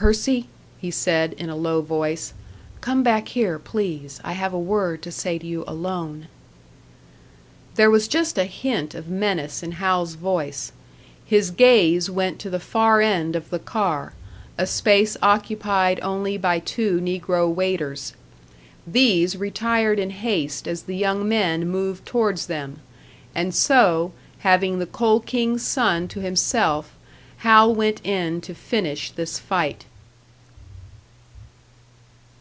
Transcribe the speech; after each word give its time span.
"Percy," 0.00 0.46
he 0.78 0.92
said, 0.92 1.32
in 1.32 1.50
a 1.50 1.56
low 1.56 1.82
voice, 1.82 2.32
"come 2.80 3.02
back 3.02 3.26
here, 3.30 3.58
please. 3.58 4.20
I 4.22 4.30
have 4.34 4.52
a 4.52 4.58
word 4.58 5.02
to 5.02 5.10
say 5.10 5.38
to 5.40 5.44
you 5.46 5.64
alone." 5.66 6.28
There 7.74 7.90
was 7.90 8.06
just 8.06 8.38
a 8.38 8.44
hint 8.44 8.94
of 8.94 9.08
menace 9.08 9.60
in 9.60 9.72
Hal's 9.72 10.14
voice; 10.14 10.70
his 11.24 11.50
gaze 11.50 12.08
went 12.08 12.38
to 12.38 12.48
the 12.48 12.60
far 12.60 13.00
end 13.00 13.34
of 13.34 13.50
the 13.50 13.58
car, 13.58 14.12
a 14.56 14.68
space 14.68 15.16
occupied 15.20 15.98
only 16.00 16.38
by 16.38 16.60
two 16.60 17.00
negro 17.00 17.52
waiters. 17.52 18.12
These 18.86 19.34
retired 19.36 19.98
in 19.98 20.10
haste 20.10 20.68
as 20.68 20.82
the 20.82 20.94
young 20.96 21.28
men 21.28 21.66
moved 21.68 22.06
towards 22.06 22.46
them; 22.46 22.78
and 23.34 23.52
so, 23.52 24.12
having 24.42 24.78
the 24.78 24.86
Coal 24.86 25.18
King's 25.18 25.64
son 25.66 26.06
to 26.06 26.20
himself, 26.20 26.94
Hal 27.38 27.72
went 27.72 28.04
in 28.04 28.40
to 28.40 28.52
finish 28.54 29.12
this 29.12 29.38
fight. 29.38 29.84